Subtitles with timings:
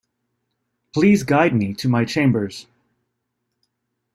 [0.95, 2.65] Please guide me to my chambers.